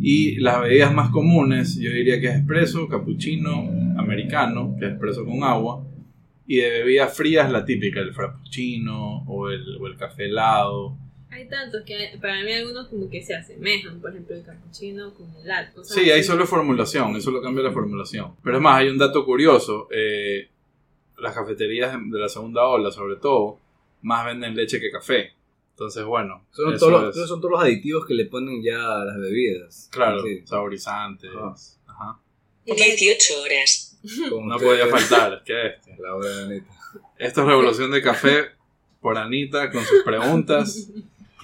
[0.00, 5.24] Y las bebidas más comunes, yo diría que es espresso, cappuccino, americano, que es espresso
[5.24, 5.82] con agua.
[6.48, 10.96] Y de bebidas frías, la típica, el frappuccino o el, o el café helado.
[11.30, 15.30] Hay tantos que para mí algunos como que se asemejan, por ejemplo el cappuccino con
[15.36, 15.78] el latte.
[15.84, 16.24] Sí, hay así.
[16.24, 18.34] solo formulación, eso lo cambia la formulación.
[18.42, 19.88] Pero es más, hay un dato curioso.
[19.92, 20.48] eh,
[21.18, 23.58] las cafeterías de la segunda ola, sobre todo,
[24.02, 25.32] más venden leche que café.
[25.72, 28.62] Entonces, bueno, son eso todos, los, es- esos son todos los aditivos que le ponen
[28.62, 29.88] ya a las bebidas.
[29.92, 30.42] claro, Sí.
[30.46, 31.30] saborizantes.
[31.36, 31.54] Ajá.
[31.88, 32.20] Ajá.
[32.66, 33.87] Los- 18 horas.
[34.30, 35.96] Con No podía faltar, que este.
[35.98, 36.66] La hora de Anita.
[37.18, 38.44] Esto es Revolución de Café
[39.00, 40.90] por Anita con sus preguntas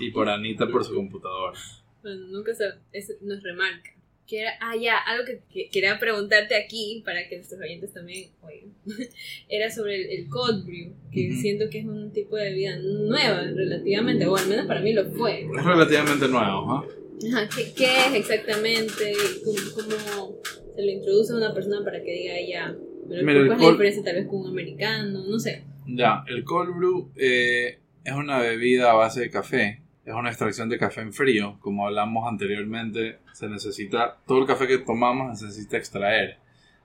[0.01, 1.59] y por Anita por su computadora.
[2.03, 3.91] Bueno, nunca se, es- nos remarca.
[4.27, 8.31] Que era, ah, ya, algo que, que quería preguntarte aquí, para que nuestros oyentes también
[8.43, 8.73] oigan,
[9.51, 11.41] era sobre el, el cold brew, que Ujú.
[11.43, 15.05] siento que es un tipo de bebida nueva relativamente, o al menos para mí lo
[15.11, 15.43] fue.
[15.43, 16.85] Es relativamente nuevo, ¿ah?
[17.33, 19.13] Ajá, ¿qué, qué es exactamente?
[19.45, 20.37] ¿Cómo, cómo
[20.75, 22.77] se lo introduce a una persona para que diga ya?
[23.09, 25.25] Pero Mira, el ¿Cuál es la diferencia tal vez con un americano?
[25.27, 25.65] No sé.
[25.87, 29.81] Ya, el cold brew eh, es una bebida a base de café.
[30.05, 31.59] Es una extracción de café en frío.
[31.61, 36.39] Como hablamos anteriormente, se necesita, todo el café que tomamos se necesita extraer.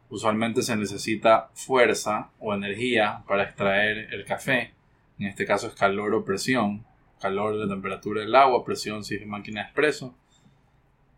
[0.10, 4.73] Usualmente se necesita fuerza o energía para extraer el café.
[5.19, 6.86] En este caso es calor o presión.
[7.21, 10.15] Calor de la temperatura del agua, presión si es máquina de expreso.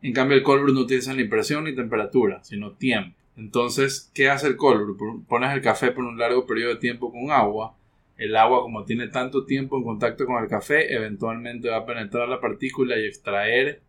[0.02, 3.16] En cambio el cold brew no utiliza ni presión ni temperatura, sino tiempo.
[3.38, 5.24] Entonces, ¿qué hace el cold brew?
[5.28, 7.78] Pones el café por un largo periodo de tiempo con agua.
[8.18, 12.28] El agua, como tiene tanto tiempo en contacto con el café, eventualmente va a penetrar
[12.28, 13.82] la partícula y extraer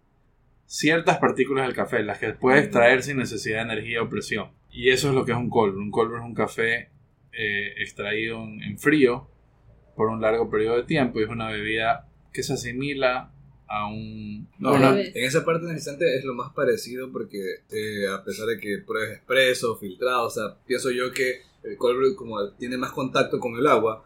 [0.66, 4.50] ciertas partículas del café, las que puede extraer sin necesidad de energía o presión.
[4.70, 5.84] Y eso es lo que es un cold brew.
[5.84, 6.88] Un cold brew es un café
[7.32, 9.28] eh, extraído en, en frío
[9.96, 13.31] por un largo periodo de tiempo y es una bebida que se asimila
[13.72, 14.46] a un...
[14.58, 17.38] No, no, en esa parte en el instante es lo más parecido porque
[17.70, 21.96] eh, a pesar de que pruebes expreso, filtrado, o sea, pienso yo que el cold
[21.96, 24.04] brew como tiene más contacto con el agua,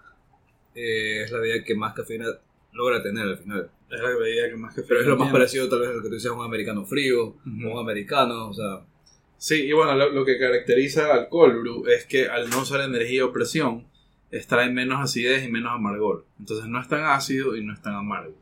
[0.73, 2.27] eh, es la bebida que más cafeína
[2.73, 3.69] logra tener al final.
[3.91, 5.33] Es la bebida que más que Pero es lo más tiene.
[5.33, 8.49] parecido tal vez a lo que tú dices a un americano frío, o un americano,
[8.49, 8.85] o sea,
[9.39, 12.81] Sí, y bueno, lo, lo que caracteriza al cold brew es que al no usar
[12.83, 13.87] energía o presión,
[14.31, 16.25] extrae menos acidez y menos amargor.
[16.39, 18.35] Entonces no es tan ácido y no es tan amargo.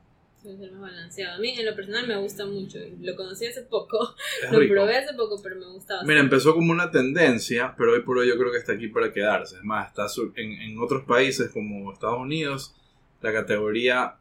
[0.44, 1.36] Debe ser más balanceado.
[1.36, 2.78] A mí, en lo personal, me gusta mucho.
[3.00, 4.14] Lo conocí hace poco.
[4.44, 4.74] Es Lo rico.
[4.74, 6.06] probé hace poco, pero me gusta bastante.
[6.06, 9.10] Mira, empezó como una tendencia, pero hoy por hoy yo creo que está aquí para
[9.12, 9.56] quedarse.
[9.56, 12.74] Es más, está en, en otros países como Estados Unidos,
[13.22, 14.16] la categoría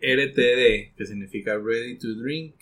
[0.00, 2.54] RTD, que significa Ready to Drink,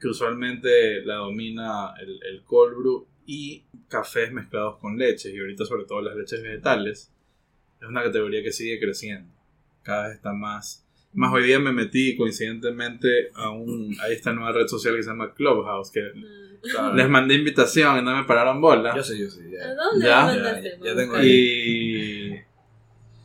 [0.00, 5.64] que usualmente la domina el, el cold brew y cafés mezclados con leches, y ahorita
[5.64, 7.12] sobre todo las leches vegetales,
[7.80, 9.32] es una categoría que sigue creciendo.
[9.82, 10.86] Cada vez está más...
[11.14, 15.10] Más hoy día me metí coincidentemente a, un, a esta nueva red social que se
[15.10, 16.00] llama Clubhouse, que
[16.62, 16.94] claro.
[16.94, 18.96] les mandé invitación y no me pararon bola.
[18.96, 19.74] yo sé, yo ¿A ya.
[19.74, 20.78] dónde Ya, mandaste?
[20.80, 21.24] ya, ya tengo a.
[21.24, 22.40] Y,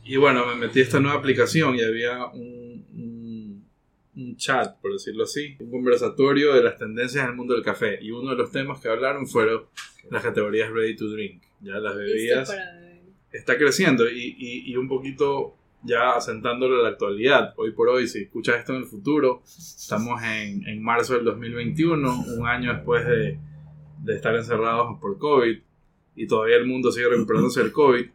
[0.04, 3.64] y bueno, me metí a esta nueva aplicación y había un, un,
[4.16, 7.98] un chat, por decirlo así, un conversatorio de las tendencias en el mundo del café.
[8.02, 9.64] Y uno de los temas que hablaron fueron
[10.10, 11.42] las categorías ready to drink.
[11.60, 12.54] Ya las bebidas
[13.32, 17.54] está creciendo y, y, y un poquito ya asentándolo a la actualidad.
[17.56, 22.24] Hoy por hoy, si escuchas esto en el futuro, estamos en, en marzo del 2021,
[22.38, 23.38] un año después de,
[24.02, 25.58] de estar encerrados por COVID
[26.16, 28.06] y todavía el mundo sigue recuperándose del COVID.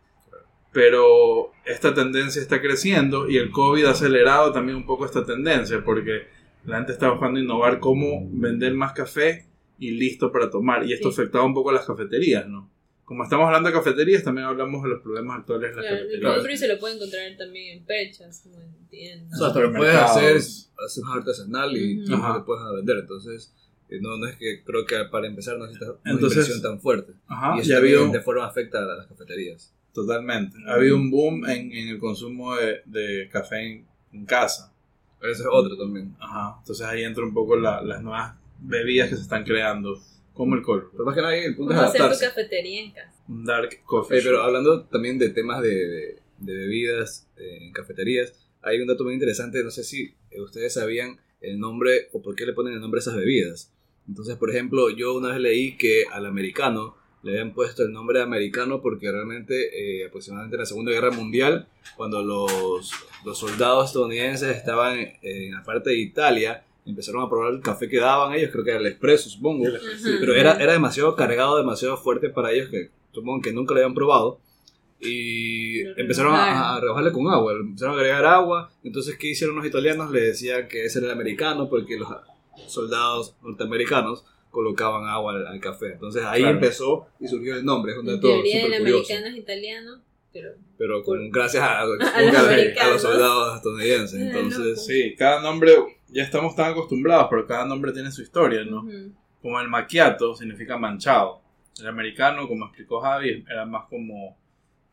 [0.72, 5.84] Pero esta tendencia está creciendo y el COVID ha acelerado también un poco esta tendencia
[5.84, 6.24] porque
[6.66, 9.46] la gente está buscando innovar cómo vender más café
[9.78, 10.84] y listo para tomar.
[10.86, 11.22] Y esto Sí.
[11.22, 12.70] afectaba un poco a las cafeterías, ¿no?
[13.14, 16.60] Como estamos hablando de cafeterías, también hablamos de los problemas actuales de las Claro, cafeterías.
[16.60, 19.40] se lo puede encontrar también en perchas, como en tiendas.
[19.40, 22.40] O sea, pero puedes hacer, hacer un artesanal y tú Ajá.
[22.40, 22.98] lo puedes vender.
[22.98, 23.54] Entonces,
[23.90, 26.82] eh, no, no es que creo que para empezar no necesitas una Entonces- inversión tan
[26.82, 27.14] fuerte.
[27.28, 29.72] Ajá, y y eso ha también habido, de forma afecta a las cafeterías.
[29.94, 34.74] totalmente, ha habido un boom en, en el consumo de, de café en, en casa.
[35.22, 36.16] Eso es otro también.
[36.20, 40.02] Ajá, entonces ahí entra un poco la- las nuevas bebidas que se están creando,
[40.34, 43.14] como brew, Pero más que nada el punto es ¿Cómo hacer tu cafetería en casa?
[43.28, 44.22] un dark coffee.
[44.22, 49.04] Pero hablando también de temas de, de- de bebidas eh, en cafeterías, hay un dato
[49.04, 52.74] muy interesante, no sé si eh, ustedes sabían el nombre o por qué le ponen
[52.74, 53.72] el nombre a esas bebidas.
[54.08, 58.18] Entonces, por ejemplo, yo una vez leí que al americano le habían puesto el nombre
[58.20, 62.92] de americano porque realmente eh, aproximadamente en la Segunda Guerra Mundial, cuando los,
[63.24, 67.88] los soldados estadounidenses estaban eh, en la parte de Italia, empezaron a probar el café
[67.90, 69.66] que daban ellos, creo que era el espresso, supongo.
[69.68, 69.78] Ajá.
[70.20, 73.94] Pero era, era demasiado cargado, demasiado fuerte para ellos que supongo que nunca lo habían
[73.94, 74.40] probado.
[75.00, 78.72] Y empezaron a, a rebajarle con agua, empezaron a agregar agua.
[78.84, 80.12] Entonces, ¿qué hicieron los italianos?
[80.12, 82.08] Le decían que ese era el americano porque los
[82.68, 85.94] soldados norteamericanos colocaban agua al, al café.
[85.94, 86.56] Entonces ahí Claro.
[86.56, 87.94] empezó y surgió el nombre.
[87.94, 89.14] Es teoría el súper curioso.
[89.14, 92.94] americano es italiano, pero Pero con, Por- gracias a, supongo los a- a americanos.
[92.94, 94.22] los soldados estadounidenses.
[94.22, 95.74] Entonces, Sí, cada nombre,
[96.14, 98.82] ya estamos tan acostumbrados, pero cada nombre tiene su historia, ¿no?
[98.82, 99.12] ujú.
[99.42, 101.42] Como el macchiato significa manchado.
[101.80, 104.38] El americano, como explicó Javi, era más como,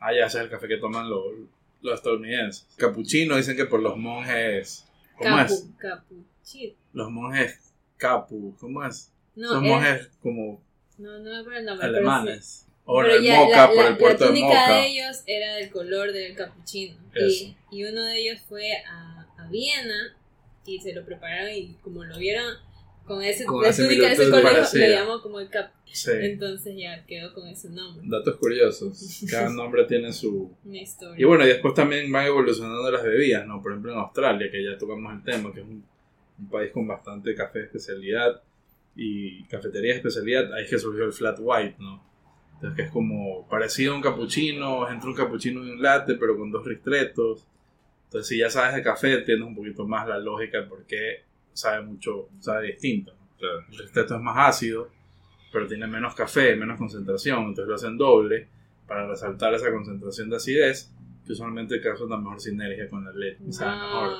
[0.00, 1.22] ah, ya ese es el café que toman los,
[1.82, 2.66] los estadounidenses.
[2.76, 5.68] Capuchino dicen que por los monjes, ¿cómo Capu, es?
[5.78, 6.74] capuchino.
[6.94, 9.12] Los monjes capu, ¿cómo es?
[9.36, 10.60] No, Son era- monjes como
[10.98, 11.86] no, no me acuerdo el nombre.
[11.86, 12.66] pero alemanes.
[12.86, 14.72] O Pero, en el Moca, la, por la- el puerto la de Moca.
[14.72, 16.96] de ellos era del color del capuchino.
[17.14, 20.16] Y, y uno de ellos fue a, a Viena
[20.66, 22.54] y se lo prepararon y como lo vieron
[23.06, 24.86] con ese, Con ese parecida.
[24.86, 25.72] lo llamó como el cap.
[25.84, 26.12] Sí.
[26.14, 28.04] Entonces ya quedó con ese nombre.
[28.06, 29.24] Datos curiosos.
[29.28, 30.54] Cada nombre tiene su...
[30.64, 31.20] Una historia.
[31.20, 33.60] Y bueno, y después también van evolucionando las bebidas, ¿no?
[33.60, 35.84] Por ejemplo, en Australia, que ya tocamos el tema, que es un,
[36.38, 38.40] un país con bastante café de especialidad
[38.94, 42.04] y cafetería de especialidad, ahí es que surgió el flat white, ¿no?
[42.54, 46.14] Entonces, que es como parecido a un cappuccino, es entre un cappuccino y un latte,
[46.14, 47.46] pero con dos ristretos.
[48.10, 51.22] Entonces, si ya sabes de café, entiendes un poquito más la lógica de por qué
[51.52, 53.12] sabe mucho, sabe distinto.
[53.12, 53.36] ¿no?
[53.38, 53.60] claro.
[53.70, 54.88] El ristretto es más ácido,
[55.52, 58.48] pero tiene menos café, menos concentración, entonces lo hacen doble
[58.88, 60.92] para resaltar esa concentración de acidez
[61.24, 63.44] que usualmente causa una mejor sinergia con la leche.
[63.48, 64.10] O sea, mejor.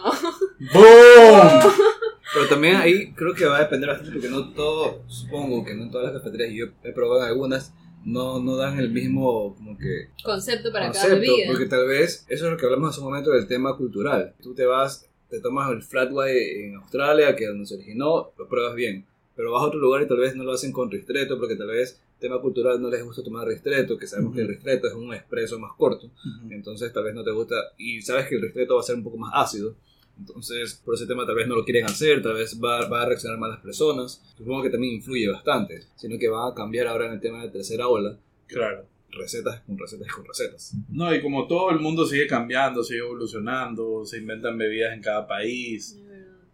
[0.73, 1.73] ¡Boom!
[2.33, 5.83] Pero también ahí creo que va a depender bastante porque no todo, supongo que no
[5.83, 7.75] en todas las cafeterías, y yo he probado en algunas,
[8.05, 11.49] no, no dan el mismo como que Concepto para cada bebida.
[11.49, 14.35] porque tal vez, eso es lo que hablamos hace un momento del tema cultural.
[14.43, 18.33] Tú te vas, te tomas el flat white en Australia, que es donde se originó,
[18.39, 20.91] lo pruebas bien, pero vas a otro lugar y tal vez no lo hacen con
[20.91, 24.49] ristreto, porque tal vez tema cultural no les gusta tomar ristreto, que sabemos que el
[24.49, 26.11] ristreto es un expreso más corto,
[26.51, 29.03] entonces tal vez no te gusta y sabes que el ristreto va a ser un
[29.05, 29.75] poco más ácido.
[30.21, 33.07] Entonces, por ese tema tal vez no lo quieren hacer, tal vez va, va a
[33.07, 34.23] reaccionar mal las personas.
[34.37, 37.49] Supongo que también influye bastante, sino que van a cambiar ahora en el tema de
[37.51, 38.17] tercera ola.
[38.47, 38.87] Claro.
[39.13, 40.75] recetas con recetas con recetas.
[40.89, 45.27] No, y como todo el mundo sigue cambiando, sigue evolucionando, se inventan bebidas en cada
[45.27, 45.99] país,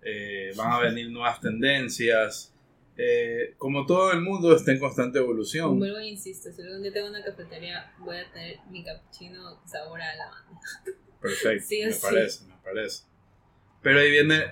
[0.02, 2.52] eh, van a venir nuevas tendencias.
[2.98, 5.78] eh, como todo el mundo está en constante evolución.
[5.78, 10.00] Vuelvo e insisto, si algún día tengo una cafetería, voy a tener mi cappuccino sabor
[10.00, 10.60] a lavanda.
[11.20, 12.00] Perfecto, Sí me sí.
[12.00, 13.04] parece, me parece.
[13.86, 14.42] Pero ahí viene,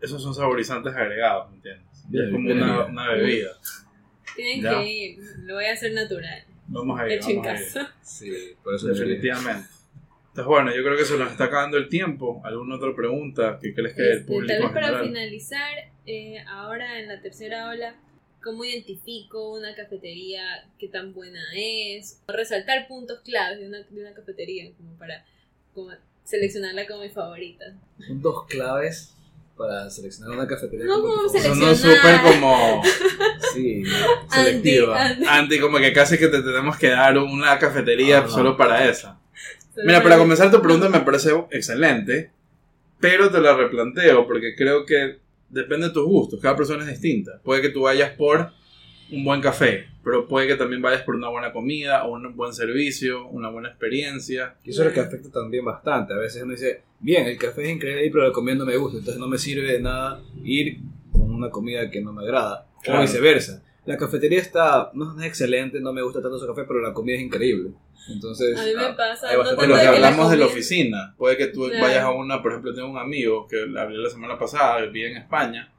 [0.00, 1.86] esos son saborizantes agregados, ¿me entiendes?
[2.08, 2.90] Bien, es como bien, una, bien.
[2.90, 3.50] una bebida.
[4.34, 4.70] Tienen Ya.
[4.80, 7.64] que ir, lo voy a hacer natural, Vamos a ir, hecho en vamos a ir.
[7.66, 7.94] casa.
[8.02, 9.68] Sí, por eso Definitivamente.
[10.30, 12.42] Entonces, bueno, yo creo que se nos está acabando el tiempo.
[12.44, 15.06] ¿Alguna otra pregunta que crees que el Este, público tal vez en para general?
[15.06, 15.72] finalizar,
[16.06, 17.94] eh, ahora en la tercera ola,
[18.42, 20.42] ¿cómo identifico una cafetería?
[20.80, 22.20] ¿Qué tan buena es?
[22.26, 25.24] Resaltar puntos claves de una, de una cafetería, como para
[25.72, 25.92] como
[26.24, 27.64] seleccionarla como mi favorita.
[28.08, 29.10] Puntos claves
[29.56, 30.86] para seleccionar una cafetería.
[30.86, 31.76] No, como seleccionar.
[31.76, 32.82] súper como
[33.52, 33.82] Sí,
[34.30, 35.04] Anti- selectiva.
[35.04, 38.28] anti- anti, como que casi que te tenemos que dar una cafetería Ajá.
[38.28, 39.20] solo para esa.
[39.84, 42.30] Mira, para comenzar tu pregunta me parece excelente,
[43.00, 45.18] pero te la replanteo porque creo que
[45.50, 47.40] depende de tus gustos, cada persona es distinta.
[47.44, 48.52] Puede que tú vayas por
[49.10, 52.52] un buen café, pero puede que también vayas por una buena comida o un buen
[52.52, 54.56] servicio, una buena experiencia.
[54.64, 56.14] Y eso es lo que afecta también bastante.
[56.14, 58.98] A veces uno dice, bien, el café es increíble, pero la comida no me gusta,
[58.98, 60.78] entonces no me sirve de nada ir
[61.12, 62.66] con una comida que no me agrada.
[62.82, 63.00] Claro.
[63.00, 63.62] O viceversa.
[63.86, 67.16] La cafetería está, no es excelente, no me gusta tanto su café, pero la comida
[67.16, 67.70] es increíble.
[68.08, 71.36] Entonces, A mí me ah, pasa, hay bastante lo que hablamos de la oficina, puede
[71.36, 71.82] que tú Claro.
[71.82, 75.10] vayas a una, por ejemplo, tengo un amigo que le hablé la semana pasada, vive
[75.10, 75.70] en España,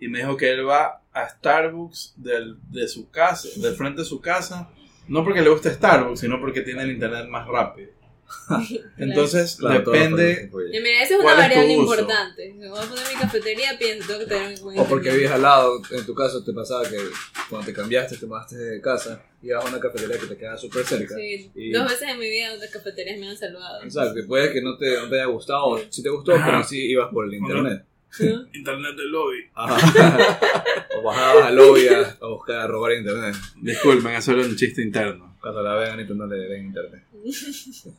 [0.00, 4.06] y me dijo que él va a Starbucks del, de su casa, del frente de
[4.06, 4.70] su casa,
[5.08, 7.90] no porque le guste Starbucks, sino porque tiene el internet más rápido.
[8.98, 11.82] Entonces, claro, depende, Y mira, esa es una ¿Cuál es tu variable uso?
[11.94, 12.52] importante.
[12.52, 15.30] Si voy a poner mi cafetería, pienso tengo que tener un buen O porque vives
[15.30, 16.98] al lado, en tu caso te pasaba que
[17.48, 20.84] cuando te cambiaste, te mudaste de casa, ibas a una cafetería que te quedaba súper
[20.84, 21.14] cerca.
[21.14, 23.82] Sí, Y- dos veces en mi vida las cafeterías me han salvado.
[23.82, 26.78] Exacto, puede que no te, no te haya gustado, o sí te gustó, pero sí
[26.90, 27.84] ibas por el internet.
[28.52, 29.38] internet del lobby.
[29.54, 30.38] Ajá.
[30.98, 33.34] o bajabas al lobby a, a buscar a robar internet.
[33.60, 35.36] Disculpen, eso era un chiste interno.
[35.40, 37.02] Cuando la vean y no le den internet.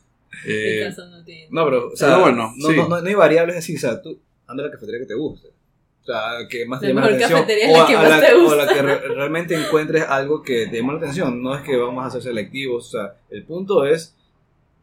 [0.46, 1.48] Eh, caso no tiene.
[1.50, 2.76] No, pero, o sea, Pero bueno, no, sí.
[2.76, 5.14] no, no, no hay variables así, o sea, tú anda a la cafetería que te
[5.14, 5.48] guste.
[5.48, 7.58] O sea, que más te La llame la mejor atención.
[7.58, 8.56] es o la que a más te O gusta.
[8.64, 11.42] la que re- realmente encuentres algo que te llame la atención.
[11.42, 14.14] No es que vamos a ser selectivos, o sea, el punto es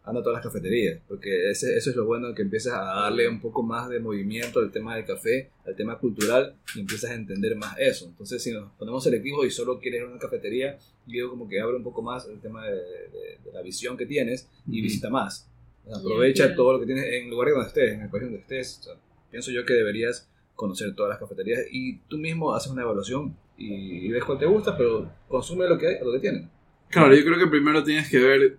[0.07, 3.27] anda a todas las cafeterías, porque ese- eso es lo bueno, que empiezas a darle
[3.27, 7.15] un poco más de movimiento al tema del café, al tema cultural, y empiezas a
[7.15, 8.05] entender más eso.
[8.05, 11.59] Entonces, si nos ponemos selectivos y solo quieres ir a una cafetería, yo como que
[11.59, 14.83] abre un poco más el tema de, de- de la visión que tienes y Ujú.
[14.83, 15.49] visita más.
[15.93, 16.55] Aprovecha claro.
[16.57, 18.79] todo lo que tienes en el lugar donde estés, en el país donde estés.
[18.79, 18.93] O sea,
[19.31, 24.05] pienso yo que deberías conocer todas las cafeterías y tú mismo haces una evaluación y,
[24.05, 26.49] y ves cuál te gusta, pero consume lo que hay, lo que tienen.
[26.89, 28.57] Claro, yo creo que primero tienes que ver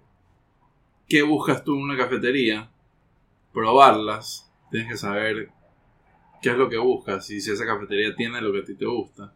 [1.08, 2.70] qué buscas tú en una cafetería,
[3.52, 5.50] probarlas, tienes que saber
[6.42, 8.86] qué es lo que buscas y si esa cafetería tiene lo que a ti te
[8.86, 9.32] gusta.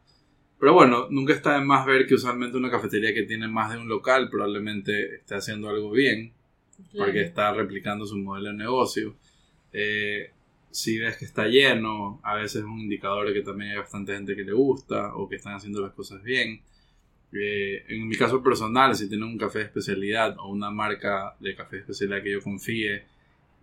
[0.61, 3.79] Pero bueno, nunca está de más ver que usualmente una cafetería que tiene más de
[3.79, 6.33] un local probablemente esté haciendo algo bien,
[6.91, 7.07] Claro.
[7.07, 9.15] porque está replicando su modelo de negocio.
[9.73, 10.31] Eh,
[10.71, 14.15] si ves que está lleno, a veces es un indicador de que también hay bastante
[14.15, 16.61] gente que le gusta o que están haciendo las cosas bien.
[17.35, 21.55] Eh, en mi caso personal, si tienen un café de especialidad o una marca de
[21.55, 23.05] café de especialidad que yo confíe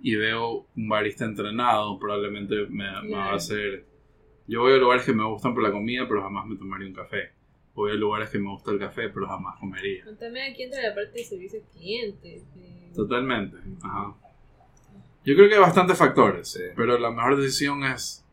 [0.02, 3.86] y veo un barista entrenado, probablemente me, me va a hacer...
[4.48, 6.94] Yo voy a lugares que me gustan por la comida, pero jamás me tomaría un
[6.96, 7.30] café.
[7.76, 10.04] Voy a lugares que me gusta el café, pero jamás comería.
[10.20, 12.42] También aquí entra la parte de servicio al cliente.
[12.58, 13.58] eh, Totalmente.
[13.84, 14.16] Ajá.
[15.24, 16.62] Yo creo que hay bastantes factores, Sí.
[16.76, 18.26] pero la mejor decisión es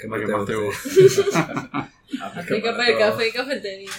[0.00, 1.90] ¿Qué la que más te gusta.
[2.34, 3.90] Aplica para el café y cafetería.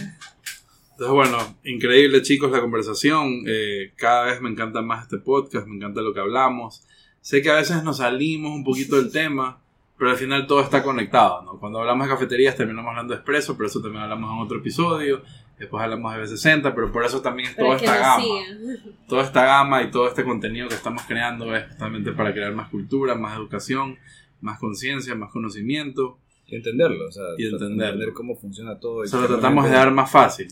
[0.91, 3.43] Entonces, bueno, increíble chicos la conversación.
[3.47, 6.85] Eh, cada vez me encanta más este podcast, me encanta lo que hablamos.
[7.21, 9.61] Sé que a veces nos salimos un poquito del tema,
[9.97, 11.59] pero al final todo está conectado, ¿no?
[11.59, 15.21] Cuando hablamos de cafeterías terminamos hablando de expreso, pero eso también hablamos en otro episodio.
[15.59, 18.23] Después hablamos de B60, pero por eso también es toda esta gama.
[18.23, 18.77] sigan.
[19.07, 22.69] Toda esta gama y todo este contenido que estamos creando es justamente para crear más
[22.69, 23.97] cultura, más educación,
[24.41, 26.17] más conciencia, más conocimiento.
[26.47, 27.85] Y entenderlo, o sea, Y entenderlo.
[27.85, 29.03] entender cómo funciona todo.
[29.03, 30.47] y Se lo que tratamos de dar más fácil.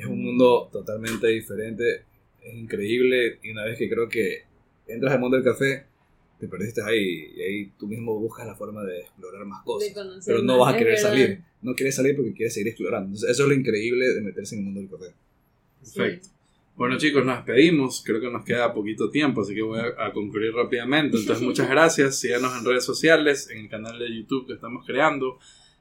[0.00, 2.04] Es un mundo totalmente diferente,
[2.42, 4.44] es increíble y una vez que creo que
[4.86, 5.84] entras al mundo del café,
[6.38, 9.92] te perdiste ahí y ahí tú mismo buscas la forma de explorar más cosas.
[10.24, 11.42] Pero no vas a querer salir.
[11.60, 13.08] No quieres salir porque quieres seguir explorando.
[13.08, 15.14] Entonces, eso es lo increíble de meterse en el mundo del café.
[15.80, 16.28] Perfecto.
[16.76, 18.02] Bueno chicos, nos despedimos.
[18.02, 21.18] Creo que nos queda poquito tiempo, así que voy a, a concluir rápidamente.
[21.18, 22.18] Entonces muchas gracias.
[22.18, 25.38] Síganos en redes sociales, en el canal de YouTube que estamos creando.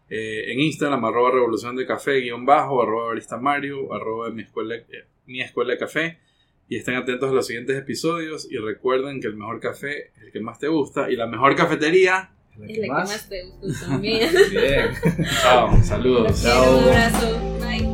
[0.10, 4.76] Eh, en Instagram, arroba revolución de café, guion bajo, arroba barista Mario, arroba mi escuela,
[4.76, 4.84] eh,
[5.26, 6.20] mi escuela de café.
[6.68, 10.32] y estén atentos a los siguientes episodios y recuerden que el mejor café es el
[10.32, 12.32] que más te gusta y la mejor cafetería.
[12.57, 13.10] La Es que la que más.
[13.10, 14.30] más te gusta también.
[14.51, 14.91] Bien.
[15.41, 16.39] Chao, saludos.
[16.41, 17.89] Quiero, un abrazo.